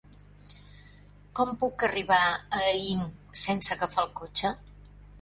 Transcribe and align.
Com 1.41 1.51
puc 1.65 1.87
arribar 1.89 2.21
a 2.31 2.65
Aín 2.73 3.07
sense 3.45 3.81
agafar 3.81 4.11
el 4.11 4.15
cotxe? 4.25 4.57